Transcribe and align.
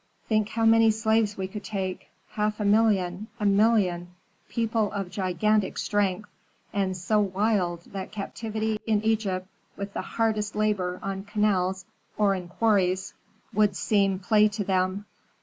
Think 0.27 0.49
how 0.49 0.65
many 0.65 0.89
slaves 0.89 1.37
we 1.37 1.47
could 1.47 1.63
take, 1.63 2.09
half 2.29 2.59
a 2.59 2.65
million 2.65 3.27
a 3.39 3.45
million, 3.45 4.07
people 4.49 4.91
of 4.93 5.11
gigantic 5.11 5.77
strength, 5.77 6.27
and 6.73 6.97
so 6.97 7.19
wild 7.19 7.81
that 7.93 8.11
captivity 8.11 8.79
in 8.87 9.03
Egypt 9.03 9.47
with 9.77 9.93
the 9.93 10.01
hardest 10.01 10.55
labor 10.55 10.99
on 11.03 11.23
canals 11.23 11.85
or 12.17 12.33
in 12.33 12.47
quarries 12.47 13.13
would 13.53 13.75
seem 13.75 14.17
play 14.17 14.47
to 14.47 14.63
them. 14.63 15.05